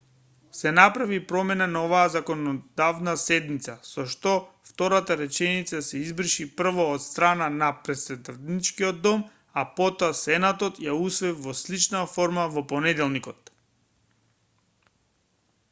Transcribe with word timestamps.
се 0.59 0.69
направи 0.75 1.17
промена 1.31 1.65
на 1.71 1.81
оваа 1.87 2.05
законодавна 2.13 3.11
седница 3.23 3.75
со 3.89 4.05
што 4.13 4.31
втората 4.69 5.17
реченица 5.19 5.81
се 5.87 5.99
избриша 6.05 6.47
прво 6.61 6.85
од 6.93 7.03
страна 7.03 7.49
на 7.57 7.69
претставничкиот 7.89 9.03
дом 9.05 9.21
а 9.63 9.65
потоа 9.81 10.17
сенатот 10.23 10.79
ја 10.87 10.95
усвои 11.09 11.35
во 11.45 11.55
слична 11.61 12.01
форма 12.15 12.47
во 12.57 12.65
понеделникот 12.73 13.53